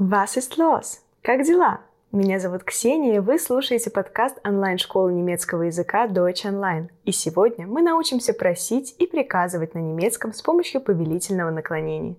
Was 0.00 0.36
ist 0.36 0.56
los? 0.58 1.00
Как 1.22 1.42
дела? 1.42 1.80
Меня 2.12 2.38
зовут 2.38 2.62
Ксения, 2.62 3.16
и 3.16 3.18
вы 3.18 3.36
слушаете 3.36 3.90
подкаст 3.90 4.38
онлайн-школы 4.46 5.12
немецкого 5.12 5.62
языка 5.62 6.06
Deutsch 6.06 6.44
Online. 6.44 6.88
И 7.04 7.10
сегодня 7.10 7.66
мы 7.66 7.82
научимся 7.82 8.32
просить 8.32 8.94
и 9.00 9.08
приказывать 9.08 9.74
на 9.74 9.80
немецком 9.80 10.32
с 10.32 10.40
помощью 10.40 10.82
повелительного 10.82 11.50
наклонения. 11.50 12.14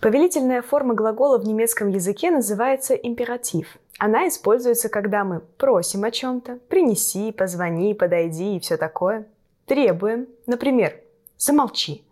Повелительная 0.00 0.62
форма 0.62 0.94
глагола 0.94 1.38
в 1.38 1.46
немецком 1.46 1.90
языке 1.90 2.32
называется 2.32 2.94
императив. 2.94 3.78
Она 4.00 4.26
используется, 4.26 4.88
когда 4.88 5.22
мы 5.22 5.42
просим 5.58 6.02
о 6.02 6.10
чем-то, 6.10 6.58
принеси, 6.68 7.30
позвони, 7.30 7.94
подойди 7.94 8.56
и 8.56 8.58
все 8.58 8.76
такое. 8.76 9.28
Требуем, 9.66 10.26
например, 10.46 10.96
замолчи, 11.38 12.02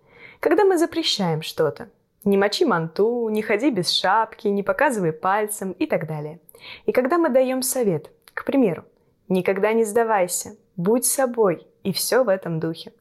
когда 0.43 0.65
мы 0.65 0.77
запрещаем 0.77 1.41
что-то. 1.41 1.89
Не 2.25 2.37
мочи 2.37 2.65
манту, 2.65 3.29
не 3.29 3.43
ходи 3.43 3.71
без 3.71 3.91
шапки, 3.91 4.49
не 4.49 4.65
показывай 4.65 5.13
пальцем 5.13 5.71
и 5.71 5.87
так 5.87 6.09
далее. 6.09 6.41
И 6.85 6.91
когда 6.91 7.17
мы 7.17 7.29
даем 7.29 7.63
совет, 7.63 8.11
к 8.35 8.45
примеру, 8.45 8.85
никогда 9.29 9.73
не 9.73 9.85
сдавайся, 9.85 10.57
будь 10.77 11.05
собой, 11.05 11.65
и 11.85 11.93
все 11.93 12.25
в 12.25 12.29
этом 12.29 12.59
духе. 12.59 12.93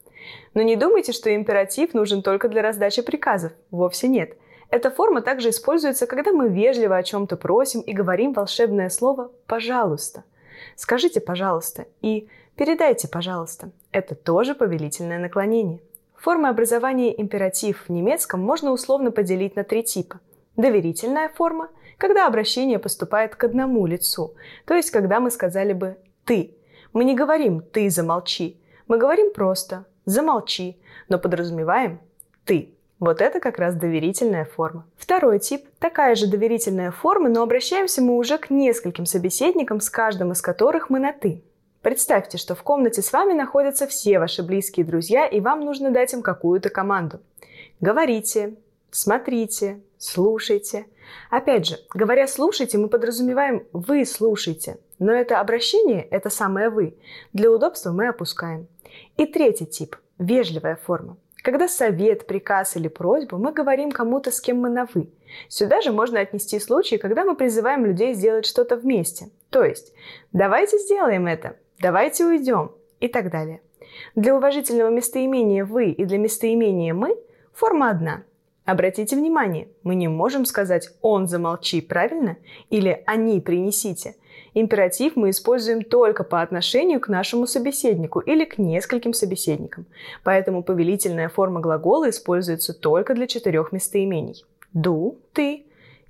Но 0.54 0.62
не 0.62 0.76
думайте, 0.76 1.10
что 1.10 1.34
императив 1.34 1.94
нужен 1.94 2.22
только 2.22 2.48
для 2.48 2.62
раздачи 2.62 3.02
приказов. 3.02 3.50
Вовсе 3.72 4.06
нет. 4.06 4.36
Эта 4.70 4.92
форма 4.92 5.20
также 5.20 5.48
используется, 5.50 6.06
когда 6.06 6.30
мы 6.32 6.48
вежливо 6.48 6.96
о 6.96 7.02
чем-то 7.02 7.36
просим 7.36 7.80
и 7.80 7.92
говорим 7.92 8.34
волшебное 8.34 8.88
слово 8.88 9.32
«пожалуйста». 9.48 10.22
Скажите 10.76 11.20
«пожалуйста» 11.20 11.86
и 12.02 12.28
«передайте, 12.54 13.08
пожалуйста». 13.08 13.72
Это 13.90 14.14
тоже 14.14 14.54
повелительное 14.54 15.18
наклонение. 15.18 15.80
Формы 16.22 16.48
образования 16.48 17.20
императив 17.20 17.86
в 17.88 17.92
немецком 17.92 18.40
можно 18.40 18.70
условно 18.70 19.10
поделить 19.10 19.56
на 19.56 19.64
три 19.64 19.82
типа. 19.82 20.20
Доверительная 20.56 21.28
форма, 21.28 21.68
когда 21.98 22.28
обращение 22.28 22.78
поступает 22.78 23.34
к 23.34 23.42
одному 23.42 23.84
лицу, 23.86 24.36
то 24.64 24.74
есть 24.74 24.92
когда 24.92 25.18
мы 25.18 25.32
сказали 25.32 25.72
бы 25.72 25.96
«ты». 26.24 26.54
Мы 26.92 27.02
не 27.02 27.16
говорим 27.16 27.60
«ты 27.60 27.90
замолчи», 27.90 28.56
мы 28.86 28.98
говорим 28.98 29.32
просто 29.32 29.84
«замолчи», 30.04 30.76
но 31.08 31.18
подразумеваем 31.18 31.98
«ты». 32.44 32.72
Вот 33.00 33.20
это 33.20 33.40
как 33.40 33.58
раз 33.58 33.74
доверительная 33.74 34.44
форма. 34.44 34.86
Второй 34.96 35.40
тип– 35.40 35.66
такая 35.80 36.14
же 36.14 36.28
доверительная 36.28 36.92
форма, 36.92 37.30
но 37.30 37.42
обращаемся 37.42 38.00
мы 38.00 38.16
уже 38.16 38.38
к 38.38 38.48
нескольким 38.48 39.06
собеседникам, 39.06 39.80
с 39.80 39.90
каждым 39.90 40.30
из 40.30 40.40
которых 40.40 40.88
мы 40.88 41.00
на 41.00 41.12
«ты». 41.12 41.42
Представьте, 41.82 42.38
что 42.38 42.54
в 42.54 42.62
комнате 42.62 43.02
с 43.02 43.12
вами 43.12 43.32
находятся 43.32 43.88
все 43.88 44.20
ваши 44.20 44.44
близкие 44.44 44.86
друзья, 44.86 45.26
и 45.26 45.40
вам 45.40 45.60
нужно 45.60 45.90
дать 45.90 46.12
им 46.12 46.22
какую-то 46.22 46.70
команду. 46.70 47.20
Говорите, 47.80 48.54
смотрите, 48.92 49.80
слушайте. 49.98 50.86
Опять 51.28 51.66
же, 51.66 51.78
говоря 51.92 52.28
«слушайте», 52.28 52.78
мы 52.78 52.88
подразумеваем 52.88 53.66
«вы 53.72 54.06
слушайте», 54.06 54.78
но 55.00 55.12
это 55.12 55.40
обращение– 55.40 56.02
это 56.10 56.30
самое 56.30 56.70
«вы». 56.70 56.96
Для 57.32 57.50
удобства 57.50 57.90
мы 57.90 58.06
опускаем. 58.06 58.68
И 59.16 59.26
третий 59.26 59.66
тип– 59.66 59.96
вежливая 60.18 60.76
форма. 60.76 61.16
Когда 61.42 61.66
совет, 61.66 62.28
приказ 62.28 62.76
или 62.76 62.86
просьбу, 62.86 63.38
мы 63.38 63.52
говорим 63.52 63.90
кому-то, 63.90 64.30
с 64.30 64.40
кем 64.40 64.60
мы 64.60 64.68
на 64.68 64.86
«вы». 64.94 65.10
Сюда 65.48 65.80
же 65.80 65.90
можно 65.90 66.20
отнести 66.20 66.60
случаи, 66.60 66.96
когда 66.96 67.24
мы 67.24 67.34
призываем 67.34 67.84
людей 67.84 68.14
сделать 68.14 68.46
что-то 68.46 68.76
вместе. 68.76 69.30
То 69.52 69.62
есть, 69.64 69.92
давайте 70.32 70.78
сделаем 70.78 71.26
это, 71.26 71.56
давайте 71.78 72.24
уйдем 72.24 72.72
и 73.00 73.08
так 73.08 73.30
далее. 73.30 73.60
Для 74.14 74.34
уважительного 74.34 74.88
местоимения 74.88 75.66
«вы» 75.66 75.90
и 75.90 76.06
для 76.06 76.16
местоимения 76.16 76.94
«мы» 76.94 77.18
форма 77.52 77.90
одна. 77.90 78.22
Обратите 78.64 79.14
внимание, 79.14 79.68
мы 79.82 79.94
не 79.94 80.08
можем 80.08 80.46
сказать 80.46 80.88
«он 81.02 81.28
замолчи», 81.28 81.82
правильно? 81.82 82.38
Или 82.70 83.02
«они 83.04 83.42
принесите». 83.42 84.16
Императив 84.54 85.16
мы 85.16 85.28
используем 85.30 85.82
только 85.82 86.24
по 86.24 86.40
отношению 86.40 87.00
к 87.00 87.08
нашему 87.08 87.46
собеседнику 87.46 88.20
или 88.20 88.46
к 88.46 88.56
нескольким 88.56 89.12
собеседникам. 89.12 89.84
Поэтому 90.24 90.62
повелительная 90.62 91.28
форма 91.28 91.60
глагола 91.60 92.08
используется 92.08 92.72
только 92.72 93.14
для 93.14 93.26
четырех 93.26 93.72
местоимений. 93.72 94.46
Du– 94.74 95.18
ты, 95.34 95.66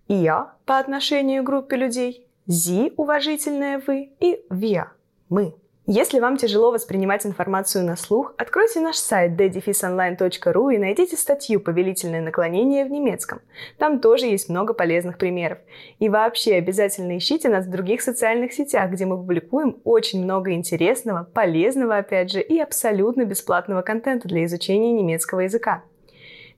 я 0.07 0.55
по 0.65 0.79
отношению 0.79 1.43
к 1.43 1.47
группе 1.47 1.77
людей, 1.77 2.27
sie– 2.53 2.93
уважительное 2.97 3.83
вы 3.87 4.13
и 4.21 4.45
wir– 4.51 4.85
мы. 5.29 5.55
Если 5.87 6.21
вам 6.21 6.37
тяжело 6.37 6.71
воспринимать 6.71 7.27
информацию 7.27 7.85
на 7.85 7.97
слух, 7.97 8.35
откройте 8.39 8.79
наш 8.79 8.95
сайт 8.97 9.33
ddefisonline.ru 9.33 10.73
и 10.73 10.79
найдите 10.79 11.17
статью 11.17 11.59
«Повелительное 11.59 12.21
наклонение» 12.21 12.85
в 12.85 12.91
немецком. 12.91 13.41
Там 13.79 13.99
тоже 13.99 14.27
есть 14.27 14.49
много 14.49 14.75
полезных 14.75 15.19
примеров. 15.19 15.59
И 15.99 16.09
вообще 16.09 16.55
обязательно 16.55 17.19
ищите 17.19 17.49
нас 17.49 17.67
в 17.67 17.71
других 17.71 18.01
социальных 18.01 18.53
сетях, 18.53 18.93
где 18.93 19.07
мы 19.07 19.17
публикуем 19.17 19.81
очень 19.83 20.23
много 20.23 20.53
интересного, 20.53 21.25
полезного, 21.25 21.97
опять 21.97 22.31
же, 22.31 22.41
и 22.41 22.61
абсолютно 22.61 23.25
бесплатного 23.25 23.83
контента 23.83 24.29
для 24.29 24.45
изучения 24.45 24.93
немецкого 24.93 25.41
языка. 25.41 25.83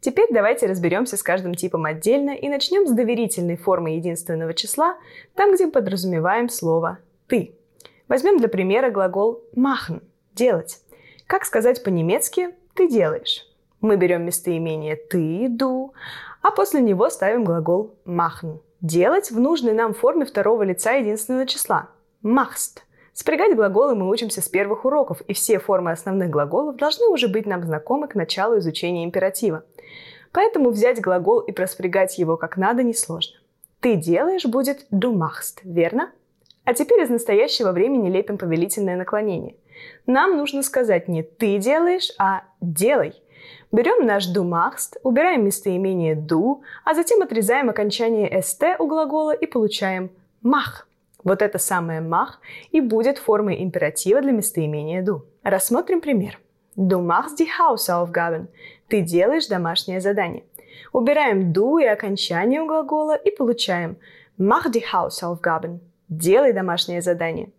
Теперь 0.04 0.28
давайте 0.30 0.66
разберемся 0.66 1.16
с 1.16 1.22
каждым 1.22 1.54
типом 1.54 1.86
отдельно 1.86 2.32
и 2.32 2.50
начнем 2.50 2.86
с 2.86 2.90
доверительной 2.90 3.56
формы 3.56 3.92
единственного 3.96 4.52
числа, 4.52 4.98
там, 5.34 5.54
где 5.54 5.66
подразумеваем 5.66 6.50
слово 6.50 6.98
«ты». 7.26 7.54
Возьмем 8.06 8.36
для 8.36 8.48
примера 8.48 8.90
глагол 8.90 9.42
machen– 9.56 10.02
делать. 10.34 10.82
Как 11.26 11.46
сказать 11.46 11.82
по-немецки 11.82 12.50
«ты 12.74 12.86
делаешь»? 12.86 13.46
Мы 13.80 13.96
берем 13.96 14.26
местоимение 14.26 14.96
«ты», 14.96 15.46
«du», 15.48 15.92
а 16.42 16.50
после 16.50 16.82
него 16.82 17.08
ставим 17.08 17.42
глагол 17.42 17.94
machen– 18.04 18.58
делать 18.82 19.30
в 19.30 19.40
нужной 19.40 19.72
нам 19.72 19.94
форме 19.94 20.26
второго 20.26 20.64
лица 20.64 20.92
единственного 20.92 21.46
числа– 21.46 21.88
machst. 22.22 22.82
Спрягать 23.14 23.54
глаголы 23.54 23.94
мы 23.94 24.10
учимся 24.10 24.42
с 24.42 24.48
первых 24.48 24.84
уроков, 24.84 25.20
и 25.22 25.34
все 25.34 25.60
формы 25.60 25.92
основных 25.92 26.30
глаголов 26.30 26.76
должны 26.76 27.06
уже 27.06 27.28
быть 27.28 27.46
нам 27.46 27.62
знакомы 27.62 28.08
к 28.08 28.16
началу 28.16 28.58
изучения 28.58 29.04
императива. 29.04 29.64
Поэтому 30.32 30.70
взять 30.70 31.00
глагол 31.00 31.38
и 31.38 31.52
проспрягать 31.52 32.18
его 32.18 32.36
как 32.36 32.56
надо 32.56 32.82
несложно. 32.82 33.38
Ты 33.78 33.94
делаешь 33.94 34.46
будет 34.46 34.86
du 34.90 35.14
machst, 35.14 35.60
верно? 35.62 36.10
А 36.64 36.74
теперь 36.74 37.02
из 37.02 37.08
настоящего 37.08 37.70
времени 37.70 38.10
лепим 38.10 38.36
повелительное 38.36 38.96
наклонение. 38.96 39.54
Нам 40.06 40.36
нужно 40.36 40.64
сказать 40.64 41.06
не 41.06 41.22
«ты 41.22 41.58
делаешь», 41.58 42.10
а 42.18 42.42
«делай». 42.60 43.12
Берем 43.70 44.06
наш 44.06 44.26
«du 44.26 44.42
machst», 44.42 44.98
убираем 45.04 45.44
местоимение 45.44 46.16
«du», 46.16 46.62
а 46.84 46.94
затем 46.94 47.22
отрезаем 47.22 47.70
окончание 47.70 48.28
«st» 48.40 48.76
у 48.80 48.88
глагола 48.88 49.32
и 49.32 49.46
получаем 49.46 50.10
«mach». 50.42 50.86
Вот 51.24 51.40
это 51.40 51.58
самое 51.58 52.00
«mach» 52.00 52.38
и 52.70 52.80
будет 52.80 53.18
формой 53.18 53.62
императива 53.62 54.20
для 54.20 54.32
местоимения 54.32 55.02
«du». 55.02 55.22
Рассмотрим 55.42 56.00
пример. 56.00 56.38
Du 56.76 57.00
machst 57.00 57.38
die 57.38 57.48
Hausaufgaben. 57.58 58.48
Ты 58.88 59.00
делаешь 59.00 59.46
домашнее 59.46 60.00
задание. 60.00 60.44
Убираем 60.92 61.52
«du» 61.52 61.82
и 61.82 61.86
окончание 61.86 62.60
у 62.60 62.66
глагола 62.66 63.16
и 63.16 63.30
получаем 63.34 63.96
«mach 64.38 64.70
die 64.70 64.82
Hausaufgaben». 64.92 65.80
Делай 66.08 66.52
домашнее 66.52 67.00
задание. 67.00 67.50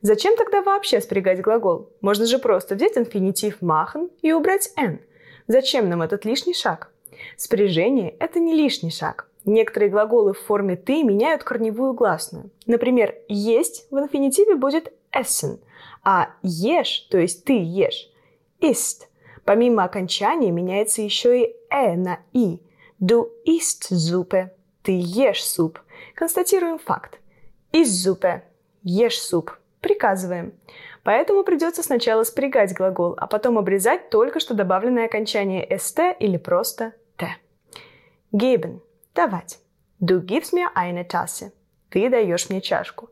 Зачем 0.00 0.36
тогда 0.36 0.62
вообще 0.62 1.00
спрягать 1.00 1.40
глагол? 1.40 1.90
Можно 2.00 2.26
же 2.26 2.38
просто 2.38 2.74
взять 2.74 2.98
инфинитив 2.98 3.62
machen 3.62 4.10
и 4.20 4.32
убрать 4.32 4.72
n. 4.76 4.98
Зачем 5.46 5.88
нам 5.88 6.02
этот 6.02 6.24
лишний 6.24 6.54
шаг? 6.54 6.90
Спряжение– 7.36 8.10
это 8.18 8.40
не 8.40 8.54
лишний 8.54 8.90
шаг. 8.90 9.28
Некоторые 9.44 9.90
глаголы 9.90 10.32
в 10.34 10.40
форме 10.40 10.76
«ты» 10.76 11.02
меняют 11.02 11.42
корневую 11.42 11.94
гласную. 11.94 12.50
Например, 12.66 13.14
«есть» 13.28 13.86
в 13.90 13.98
инфинитиве 13.98 14.54
будет 14.54 14.92
essen, 15.12 15.58
а 16.04 16.30
«ешь», 16.42 17.06
то 17.10 17.18
есть 17.18 17.44
«ты 17.44 17.54
ешь»– 17.54 18.10
ist. 18.60 19.08
Помимо 19.44 19.84
окончания 19.84 20.50
меняется 20.50 21.02
еще 21.02 21.42
и 21.42 21.56
«э» 21.70 21.96
на 21.96 22.20
«и». 22.32 22.60
Du 23.00 23.28
isst 23.46 23.90
Suppe– 23.90 24.50
ты 24.82 24.98
ешь 25.00 25.44
суп. 25.44 25.78
Констатируем 26.14 26.78
факт. 26.78 27.20
Из 27.70 27.88
зупе. 27.88 28.42
Ешь 28.82 29.20
суп. 29.20 29.52
Приказываем. 29.80 30.54
Поэтому 31.04 31.44
придется 31.44 31.82
сначала 31.82 32.24
спрягать 32.24 32.74
глагол, 32.74 33.14
а 33.16 33.26
потом 33.26 33.58
обрезать 33.58 34.10
только 34.10 34.40
что 34.40 34.54
добавленное 34.54 35.06
окончание 35.06 35.66
st 35.68 36.16
или 36.18 36.36
просто 36.36 36.94
t. 37.16 37.28
Geben. 38.32 38.80
Давать. 39.14 39.58
Du 40.00 40.20
gibst 40.20 40.52
mir 40.52 40.74
eine 40.74 41.06
Tasse. 41.06 41.52
Ты 41.90 42.08
даешь 42.08 42.48
мне 42.48 42.60
чашку. 42.60 43.10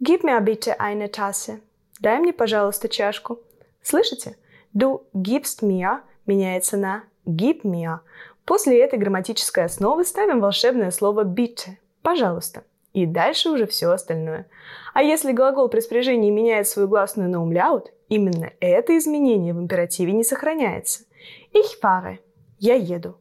Gib 0.00 0.22
mir 0.22 0.40
bitte 0.40 0.78
eine 0.80 1.10
Tasse. 1.10 1.60
Дай 1.98 2.18
мне, 2.18 2.32
пожалуйста, 2.32 2.88
чашку. 2.88 3.40
Слышите? 3.82 4.36
Du 4.74 5.02
gibst 5.14 5.62
mir 5.62 6.00
меняется 6.26 6.76
на 6.76 7.04
gib 7.26 7.62
mir. 7.64 8.00
После 8.44 8.80
этой 8.80 8.98
грамматической 8.98 9.64
основы 9.64 10.04
ставим 10.04 10.40
волшебное 10.40 10.90
слово 10.90 11.24
bitte. 11.24 11.76
Пожалуйста. 12.02 12.64
И 12.92 13.06
дальше 13.06 13.50
уже 13.50 13.66
все 13.66 13.90
остальное. 13.90 14.46
А 14.92 15.02
если 15.02 15.32
глагол 15.32 15.68
при 15.68 15.80
спряжении 15.80 16.30
меняет 16.30 16.66
свою 16.68 16.88
гласную 16.88 17.30
на 17.30 17.42
умляут, 17.42 17.92
именно 18.08 18.50
это 18.60 18.98
изменение 18.98 19.54
в 19.54 19.60
императиве 19.60 20.12
не 20.12 20.24
сохраняется. 20.24 21.04
Ich 21.52 21.80
fahre. 21.80 22.18
Я 22.58 22.74
еду. 22.74 23.16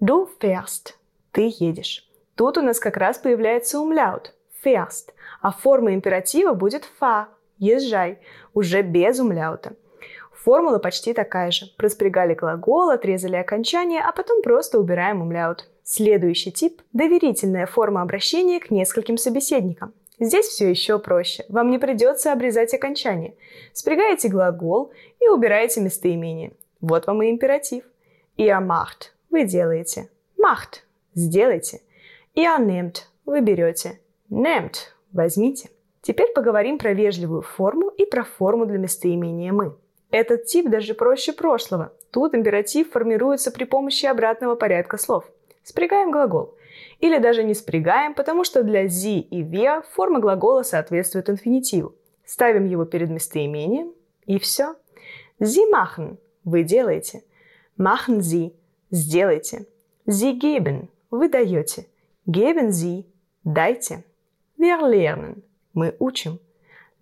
Du 0.00 0.28
fährst. 0.40 0.94
Ты 1.32 1.52
едешь. 1.58 2.08
Тут 2.34 2.58
у 2.58 2.62
нас 2.62 2.78
как 2.78 2.96
раз 2.96 3.18
появляется 3.18 3.80
умляут. 3.80 4.34
Fährst. 4.64 5.12
А 5.40 5.50
форма 5.50 5.94
императива 5.94 6.52
будет 6.54 6.88
fahr. 7.00 7.26
Езжай. 7.58 8.18
Уже 8.54 8.82
без 8.82 9.18
умляута. 9.18 9.74
Формула 10.32 10.78
почти 10.78 11.12
такая 11.12 11.50
же. 11.50 11.66
Проспрягали 11.76 12.34
глагол, 12.34 12.90
отрезали 12.90 13.36
окончание, 13.36 14.00
а 14.00 14.12
потом 14.12 14.42
просто 14.42 14.78
убираем 14.78 15.20
умляут. 15.22 15.68
Следующий 15.84 16.52
тип– 16.52 16.82
доверительная 16.92 17.66
форма 17.66 18.02
обращения 18.02 18.60
к 18.60 18.70
нескольким 18.70 19.16
собеседникам. 19.16 19.94
Здесь 20.18 20.46
все 20.46 20.70
еще 20.70 20.98
проще. 20.98 21.44
Вам 21.48 21.70
не 21.70 21.78
придется 21.78 22.32
обрезать 22.32 22.74
окончание. 22.74 23.34
Спрягаете 23.72 24.28
глагол 24.28 24.92
и 25.20 25.28
убираете 25.28 25.80
местоимение. 25.80 26.52
Вот 26.80 27.06
вам 27.06 27.22
и 27.22 27.30
императив. 27.30 27.84
Ihr 28.36 28.60
macht– 28.60 29.10
вы 29.30 29.44
делаете. 29.44 30.08
Macht– 30.38 30.82
сделайте. 31.14 31.80
Ihr 32.34 32.58
nehmt– 32.58 33.08
вы 33.26 33.40
берете. 33.40 34.00
Nehmt– 34.30 34.92
возьмите. 35.12 35.70
Теперь 36.02 36.32
поговорим 36.32 36.78
про 36.78 36.94
вежливую 36.94 37.42
форму 37.42 37.88
и 37.90 38.04
про 38.04 38.24
форму 38.24 38.66
для 38.66 38.78
местоимения 38.78 39.52
«мы». 39.52 39.76
Этот 40.10 40.44
тип 40.46 40.68
даже 40.68 40.94
проще 40.94 41.32
прошлого. 41.32 41.92
Тут 42.10 42.34
императив 42.34 42.90
формируется 42.90 43.50
при 43.50 43.64
помощи 43.64 44.04
обратного 44.06 44.56
порядка 44.56 44.98
слов. 44.98 45.24
Спрягаем 45.62 46.10
глагол. 46.10 46.54
Или 47.00 47.18
даже 47.18 47.44
не 47.44 47.54
спрягаем, 47.54 48.14
потому 48.14 48.44
что 48.44 48.62
для 48.62 48.88
«зи» 48.88 49.20
и 49.20 49.42
«виа» 49.42 49.82
форма 49.82 50.20
глагола 50.20 50.64
соответствует 50.64 51.30
инфинитиву. 51.30 51.94
Ставим 52.24 52.66
его 52.66 52.84
перед 52.84 53.10
местоимением, 53.10 53.92
и 54.26 54.38
все. 54.38 54.74
«Sie 55.40 55.70
machen»– 55.72 56.18
вы 56.44 56.62
делаете. 56.62 57.22
«Machen 57.78 58.18
Sie»– 58.18 58.52
сделайте. 58.90 59.66
«Sie 60.06 60.38
geben»– 60.38 60.88
вы 61.12 61.28
даете. 61.28 61.86
«Geben 62.26 62.70
Sie»– 62.70 63.04
дайте. 63.44 64.04
«Wir 64.58 64.80
lernen»– 64.80 65.42
мы 65.74 65.94
учим. 65.98 66.40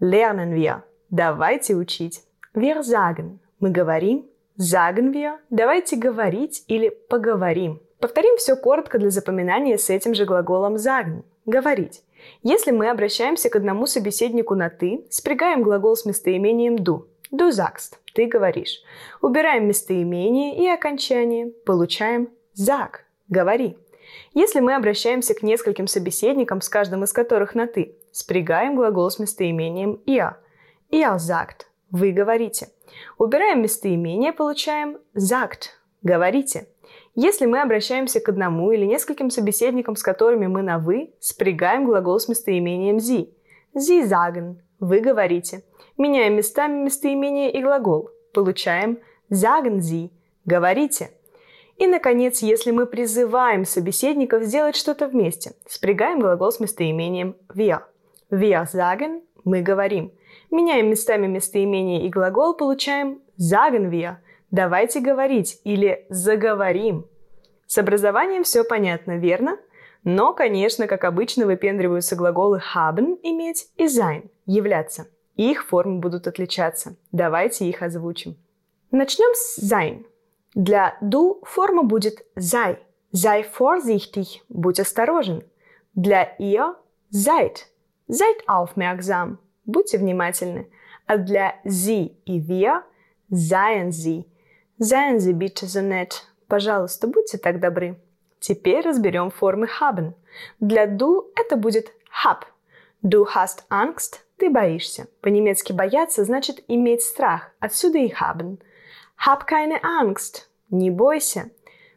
«Lernen 0.00 0.54
wir»– 0.54 0.82
давайте 1.10 1.74
учить. 1.76 2.22
Wir 2.54 2.82
sagen– 2.82 3.38
мы 3.60 3.70
говорим. 3.70 4.26
Sagen 4.58 5.12
wir– 5.12 5.38
давайте 5.50 5.96
говорить 5.96 6.64
или 6.66 6.88
поговорим. 6.88 7.80
Повторим 8.00 8.36
все 8.36 8.56
коротко 8.56 8.98
для 8.98 9.10
запоминания 9.10 9.78
с 9.78 9.90
этим 9.90 10.14
же 10.14 10.24
глаголом 10.24 10.76
sagen– 10.76 11.22
говорить. 11.46 12.02
Если 12.42 12.70
мы 12.70 12.90
обращаемся 12.90 13.48
к 13.48 13.56
одному 13.56 13.86
собеседнику 13.86 14.54
на 14.54 14.70
«ты», 14.70 15.06
спрягаем 15.10 15.62
глагол 15.62 15.96
с 15.96 16.04
местоимением 16.04 16.76
«du». 16.76 17.06
«Du 17.30 17.50
sagst»– 17.50 17.98
«ты 18.14 18.26
говоришь». 18.26 18.82
Убираем 19.20 19.68
местоимение 19.68 20.56
и 20.56 20.66
окончание. 20.66 21.52
Получаем 21.64 22.30
«sag»– 22.56 23.02
«говори». 23.28 23.76
Если 24.34 24.60
мы 24.60 24.74
обращаемся 24.74 25.34
к 25.34 25.42
нескольким 25.42 25.86
собеседникам, 25.86 26.60
с 26.60 26.68
каждым 26.68 27.04
из 27.04 27.12
которых 27.12 27.54
на 27.54 27.66
«ты», 27.66 27.96
спрягаем 28.12 28.76
глагол 28.76 29.10
с 29.10 29.18
местоимением 29.18 30.00
«ihr». 30.06 30.34
«Ihr 30.90 31.18
sagt» 31.18 31.70
Вы 31.90 32.12
говорите. 32.12 32.68
Убираем 33.18 33.62
местоимение, 33.62 34.32
получаем 34.32 34.98
sagt. 35.14 35.70
Говорите. 36.02 36.68
Если 37.16 37.46
мы 37.46 37.60
обращаемся 37.60 38.20
к 38.20 38.28
одному 38.28 38.70
или 38.70 38.84
нескольким 38.84 39.30
собеседникам, 39.30 39.96
с 39.96 40.02
которыми 40.02 40.46
мы 40.46 40.62
на 40.62 40.78
«вы», 40.78 41.12
спрягаем 41.18 41.84
глагол 41.84 42.20
с 42.20 42.28
местоимением 42.28 42.98
«sie». 42.98 43.34
«Sie 43.74 44.04
sagen»– 44.04 44.56
«вы 44.80 45.00
говорите». 45.00 45.64
Меняем 45.98 46.36
местами 46.36 46.84
местоимение 46.84 47.52
и 47.52 47.60
глагол. 47.60 48.10
Получаем 48.32 49.00
«sagen 49.30 49.78
Sie»– 49.78 50.10
«говорите». 50.44 51.10
И, 51.80 51.86
наконец, 51.86 52.42
если 52.42 52.72
мы 52.72 52.84
призываем 52.84 53.64
собеседников 53.64 54.42
сделать 54.42 54.76
что-то 54.76 55.08
вместе, 55.08 55.52
спрягаем 55.66 56.20
глагол 56.20 56.52
с 56.52 56.60
местоимением 56.60 57.36
«wir». 57.48 57.80
«Wir 58.30 58.66
sagen»– 58.70 59.22
«мы 59.44 59.62
говорим». 59.62 60.12
Меняем 60.50 60.90
местами 60.90 61.26
местоимение 61.26 62.04
и 62.04 62.10
глагол, 62.10 62.54
получаем 62.54 63.22
sagen 63.38 63.90
wir– 63.90 64.16
давайте 64.50 65.00
говорить 65.00 65.58
или 65.64 66.04
заговорим. 66.10 67.06
С 67.66 67.78
образованием 67.78 68.42
все 68.42 68.62
понятно, 68.62 69.16
верно? 69.16 69.56
Но, 70.04 70.34
конечно, 70.34 70.86
как 70.86 71.04
обычно, 71.04 71.46
выпендриваются 71.46 72.14
глаголы 72.14 72.60
haben– 72.74 73.18
иметь 73.22 73.70
и 73.76 73.86
sein– 73.86 74.28
являться. 74.44 75.06
Их 75.36 75.64
формы 75.64 76.00
будут 76.00 76.26
отличаться. 76.26 76.96
Давайте 77.10 77.64
их 77.64 77.80
озвучим. 77.80 78.36
Начнем 78.90 79.34
с 79.34 79.58
sein. 79.62 80.04
Для 80.54 80.96
du 81.00 81.40
форма 81.44 81.82
будет 81.84 82.24
sei. 82.36 82.78
Sei 83.12 83.42
vorsichtig– 83.42 84.42
будь 84.48 84.80
осторожен. 84.80 85.42
Для 85.94 86.24
ihr– 86.38 86.76
seid. 87.10 87.66
Seid 88.08 88.44
aufmerksam– 88.46 89.38
будьте 89.64 89.98
внимательны. 89.98 90.68
А 91.06 91.18
для 91.18 91.54
Sie 91.64 92.16
и 92.24 92.40
wir– 92.40 92.82
seien 93.30 93.90
Sie. 93.90 94.24
Seien 94.78 95.18
Sie 95.18 95.32
bitte 95.32 95.66
so 95.66 95.82
nett. 95.82 96.24
Пожалуйста, 96.48 97.06
будьте 97.06 97.38
так 97.38 97.60
добры. 97.60 97.96
Теперь 98.40 98.80
разберем 98.80 99.30
формы 99.30 99.68
haben. 99.80 100.14
Для 100.58 100.86
du 100.86 101.30
это 101.36 101.56
будет 101.56 101.92
hab. 102.24 102.44
Du 103.02 103.26
hast 103.34 103.64
Angst– 103.70 104.20
ты 104.38 104.50
боишься. 104.50 105.06
По-немецки 105.20 105.72
бояться 105.72 106.24
значит 106.24 106.64
иметь 106.66 107.02
страх. 107.02 107.50
Отсюда 107.60 107.98
и 107.98 108.10
haben. 108.12 108.58
Hab 109.26 109.46
keine 109.46 109.82
Angst– 109.84 110.48
не 110.70 110.90
бойся. 110.90 111.50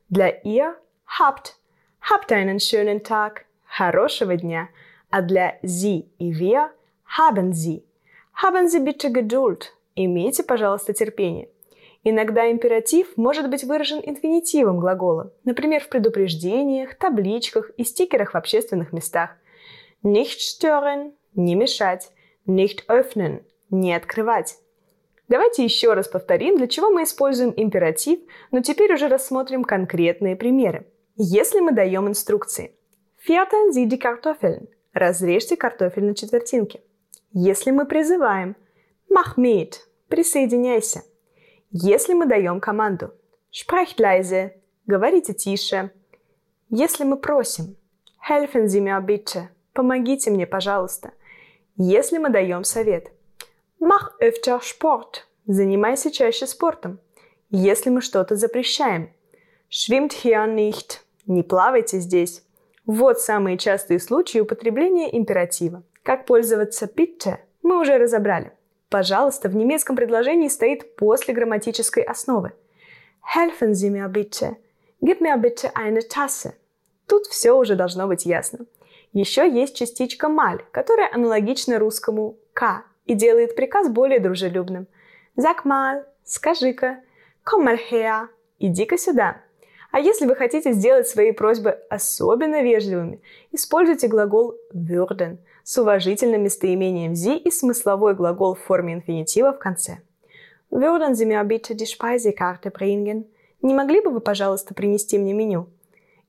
Для 0.09 0.29
ihr 0.43 0.75
habt. 1.19 1.57
Habt 2.01 2.31
einen 2.31 2.59
schönen 2.59 3.03
Tag. 3.03 3.45
Хорошего 3.65 4.35
дня. 4.35 4.69
А 5.09 5.21
для 5.21 5.57
sie 5.63 6.09
и 6.19 6.31
wir– 6.33 6.71
Haben 7.19 7.53
Sie. 7.53 7.83
Haben 8.33 8.67
Sie 8.67 8.79
bitte 8.79 9.11
Geduld. 9.11 9.71
Имейте, 9.95 10.41
пожалуйста, 10.43 10.93
терпение. 10.93 11.47
Иногда 12.03 12.49
императив 12.49 13.15
может 13.17 13.49
быть 13.51 13.63
выражен 13.63 14.01
инфинитивом 14.03 14.79
глагола, 14.79 15.31
например, 15.43 15.81
в 15.81 15.89
предупреждениях, 15.89 16.95
табличках 16.95 17.69
и 17.77 17.83
стикерах 17.83 18.33
в 18.33 18.35
общественных 18.35 18.91
местах. 18.93 19.29
Nicht 20.03 20.39
stören– 20.39 21.13
не 21.35 21.53
мешать. 21.53 22.09
Nicht 22.47 22.87
öffnen– 22.87 23.43
не 23.69 23.93
открывать. 23.93 24.57
Давайте 25.33 25.63
еще 25.63 25.93
раз 25.93 26.07
повторим, 26.07 26.57
для 26.57 26.67
чего 26.67 26.91
мы 26.91 27.05
используем 27.05 27.55
императив, 27.57 28.19
но 28.51 28.61
теперь 28.61 28.93
уже 28.93 29.07
рассмотрим 29.07 29.63
конкретные 29.63 30.35
примеры. 30.35 30.85
Если 31.15 31.59
мы 31.59 31.71
даем 31.71 32.07
инструкции. 32.07 32.75
Sie 33.27 33.87
die 33.87 33.99
Kartoffeln– 33.99 34.67
разрежьте 34.93 35.57
картофель 35.57 36.03
на 36.03 36.13
четвертинки– 36.13 36.81
если 37.33 37.71
мы 37.71 37.87
призываем 37.87 38.55
«Mach 39.09 39.35
mit»– 39.35 39.77
«Присоединяйся». 40.07 41.01
Если 41.71 42.13
мы 42.13 42.27
даем 42.27 42.59
команду 42.59 43.11
«Sprecht 43.51 43.97
leise»– 43.97 44.51
«Говорите 44.85 45.33
тише». 45.33 45.89
Если 46.69 47.05
мы 47.05 47.17
просим 47.17 47.75
«Helfen 48.29 48.67
Sie 48.67 48.81
mir 48.81 49.03
bitte»– 49.03 49.47
«Помогите 49.73 50.29
мне, 50.29 50.45
пожалуйста». 50.45 51.13
Если 51.75 52.19
мы 52.19 52.29
даем 52.29 52.63
совет 52.63 53.11
«Mach 53.83 54.13
öfter 54.21 54.61
Sport»– 54.61 55.25
«Занимайся 55.45 56.09
чаще 56.09 56.47
спортом». 56.47 56.99
Если 57.49 57.89
мы 57.89 57.99
что-то 57.99 58.37
запрещаем 58.37 59.11
«Schwimmt 59.69 60.13
hier 60.23 60.47
nicht»– 60.47 61.01
«Не 61.27 61.43
плавайте 61.43 61.99
здесь». 61.99 62.43
Вот 62.85 63.19
самые 63.19 63.57
частые 63.57 63.99
случаи 63.99 64.39
употребления 64.39 65.13
императива– 65.17 65.83
как 66.03 66.25
пользоваться 66.25 66.85
bitte 66.85 67.39
мы 67.61 67.81
уже 67.81 67.97
разобрали. 67.97 68.53
Пожалуйста, 68.89 69.49
в 69.49 69.55
немецком 69.57 69.97
предложении 69.97 70.47
стоит 70.47 70.95
после 70.95 71.33
грамматической 71.33 72.03
основы. 72.03 72.53
Helfen 73.35 73.73
Sie 73.73 73.89
mir 73.89 74.07
bitte. 74.07 74.55
Gib 75.01 75.19
mir 75.19 75.37
bitte 75.37 75.75
eine 75.75 76.07
Tasse. 76.07 76.53
Тут 77.05 77.27
все 77.27 77.51
уже 77.51 77.75
должно 77.75 78.07
быть 78.07 78.25
ясно. 78.25 78.65
Еще 79.11 79.49
есть 79.49 79.75
частичка 79.75 80.29
«маль», 80.29 80.63
которая 80.71 81.09
аналогична 81.13 81.79
русскому 81.79 82.37
«к» 82.53 82.85
и 83.05 83.13
делает 83.13 83.55
приказ 83.55 83.89
более 83.89 84.19
дружелюбным. 84.19 84.87
«Sag 85.37 85.65
mal», 85.65 86.03
«скажи-ка», 86.23 86.99
«komm 87.45 87.65
mal 87.65 87.79
her», 87.91 88.27
«иди-ка 88.59 88.97
сюда». 88.97 89.41
А 89.91 89.99
если 89.99 90.25
вы 90.25 90.35
хотите 90.35 90.73
сделать 90.73 91.07
свои 91.07 91.31
просьбы 91.31 91.79
особенно 91.89 92.63
вежливыми, 92.63 93.21
используйте 93.51 94.07
глагол 94.07 94.55
würden– 94.73 95.37
с 95.63 95.77
уважительным 95.77 96.43
местоимением 96.43 97.13
«sie» 97.13 97.37
и 97.37 97.49
смысловой 97.49 98.15
глагол 98.15 98.55
в 98.55 98.59
форме 98.59 98.93
инфинитива 98.93 99.53
в 99.53 99.59
конце. 99.59 99.99
Würden 100.69 101.13
Sie 101.13 101.25
mir 101.25 101.43
bitte 101.43 101.75
die 101.75 101.85
Speisekarte 101.85 102.71
bringen? 102.71 103.25
Не 103.61 103.73
могли 103.73 104.01
бы 104.01 104.09
вы, 104.09 104.19
пожалуйста, 104.19 104.73
принести 104.73 105.17
мне 105.17 105.33
меню? 105.33 105.67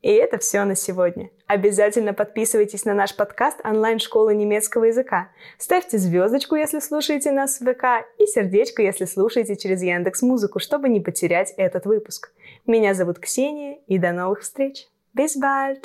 И 0.05 0.11
это 0.11 0.37
все 0.37 0.65
на 0.65 0.77
сегодня. 0.77 1.31
Обязательно 1.47 2.13
подписывайтесь 2.13 2.85
на 2.85 2.93
наш 2.93 3.17
подкаст 3.17 3.61
онлайн-школы 3.65 4.35
немецкого 4.35 4.85
языка. 4.85 5.31
Ставьте 5.57 5.97
звездочку, 5.97 6.57
если 6.57 6.81
слушаете 6.81 7.33
нас 7.33 7.59
в 7.59 7.65
ВК, 7.65 8.07
и 8.19 8.27
сердечко, 8.27 8.83
если 8.83 9.07
слушаете 9.07 9.57
через 9.57 9.83
Яндекс 9.83 10.21
Музыку, 10.21 10.59
чтобы 10.59 10.91
не 10.91 11.01
потерять 11.01 11.55
этот 11.57 11.87
выпуск. 11.87 12.33
Меня 12.67 12.93
зовут 12.93 13.19
Ксения, 13.19 13.79
и 13.87 13.97
до 13.97 14.13
новых 14.13 14.41
встреч. 14.41 14.89
Bis 15.17 15.41
bald! 15.43 15.85